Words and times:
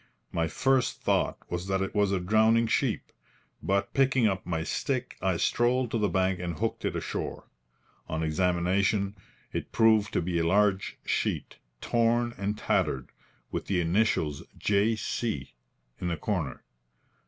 My 0.31 0.47
first 0.47 0.99
thought 1.03 1.37
was 1.51 1.67
that 1.67 1.83
it 1.83 1.93
was 1.93 2.11
a 2.11 2.19
drowning 2.19 2.65
sheep; 2.65 3.11
but 3.61 3.93
picking 3.93 4.25
up 4.25 4.47
my 4.47 4.63
stick, 4.63 5.15
I 5.21 5.37
strolled 5.37 5.91
to 5.91 5.99
the 5.99 6.09
bank 6.09 6.39
and 6.39 6.57
hooked 6.57 6.83
it 6.85 6.95
ashore. 6.95 7.43
On 8.09 8.23
examination 8.23 9.15
it 9.53 9.71
proved 9.71 10.11
to 10.13 10.21
be 10.23 10.39
a 10.39 10.43
large 10.47 10.97
sheet, 11.05 11.57
torn 11.81 12.33
and 12.39 12.57
tattered, 12.57 13.11
with 13.51 13.67
the 13.67 13.79
initials 13.79 14.41
J. 14.57 14.95
C. 14.95 15.53
in 15.99 16.07
the 16.07 16.17
corner. 16.17 16.63